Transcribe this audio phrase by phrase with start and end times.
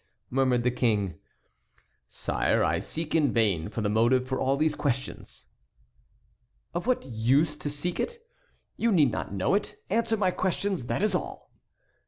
[0.31, 1.19] murmured the King.
[2.09, 5.45] "Sire, I seek in vain for the motive for all these questions."
[6.73, 8.17] "Of what use to seek it?
[8.77, 9.79] You need not know it.
[9.91, 11.51] Answer my questions, that is all."